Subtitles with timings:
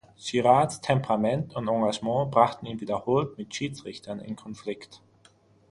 [0.17, 4.99] Girards Temperament und Engagement brachten ihn wiederholt mit Schiedsrichtern in Konflikt.